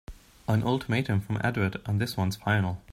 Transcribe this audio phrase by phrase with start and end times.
[0.47, 2.81] An ultimatum from Edward and this one's final!